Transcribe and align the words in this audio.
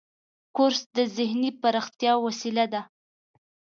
کورس 0.55 0.81
د 0.97 0.99
ذهني 1.15 1.51
پراختیا 1.61 2.13
وسیله 2.25 2.65
ده. 2.73 2.81